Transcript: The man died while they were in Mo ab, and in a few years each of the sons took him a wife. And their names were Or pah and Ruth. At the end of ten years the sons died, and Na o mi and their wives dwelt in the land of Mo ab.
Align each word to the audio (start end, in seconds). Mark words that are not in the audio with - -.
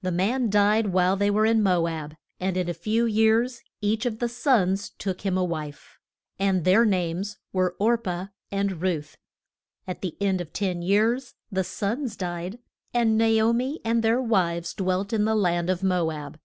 The 0.00 0.12
man 0.12 0.48
died 0.48 0.92
while 0.92 1.16
they 1.16 1.28
were 1.28 1.44
in 1.44 1.60
Mo 1.60 1.88
ab, 1.88 2.14
and 2.38 2.56
in 2.56 2.68
a 2.68 2.72
few 2.72 3.04
years 3.04 3.62
each 3.80 4.06
of 4.06 4.20
the 4.20 4.28
sons 4.28 4.90
took 4.90 5.22
him 5.22 5.36
a 5.36 5.42
wife. 5.42 5.98
And 6.38 6.64
their 6.64 6.84
names 6.84 7.38
were 7.52 7.74
Or 7.80 7.98
pah 7.98 8.28
and 8.52 8.80
Ruth. 8.80 9.16
At 9.84 10.02
the 10.02 10.16
end 10.20 10.40
of 10.40 10.52
ten 10.52 10.82
years 10.82 11.34
the 11.50 11.64
sons 11.64 12.14
died, 12.16 12.60
and 12.94 13.18
Na 13.18 13.26
o 13.44 13.52
mi 13.52 13.80
and 13.84 14.04
their 14.04 14.22
wives 14.22 14.72
dwelt 14.72 15.12
in 15.12 15.24
the 15.24 15.34
land 15.34 15.68
of 15.68 15.82
Mo 15.82 16.12
ab. 16.12 16.38